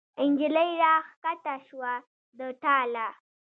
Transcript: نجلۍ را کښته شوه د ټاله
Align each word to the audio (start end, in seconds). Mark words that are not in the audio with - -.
نجلۍ 0.31 0.69
را 0.81 0.93
کښته 1.21 1.55
شوه 1.67 1.93
د 2.37 2.39
ټاله 2.63 3.07